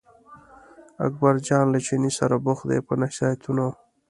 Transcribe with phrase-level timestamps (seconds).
[1.05, 3.67] اکبرجان له چیني سره بوخت دی په نصیحتونو.